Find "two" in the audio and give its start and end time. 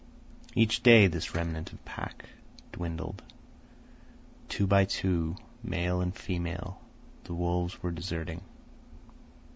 4.49-4.65, 4.83-5.35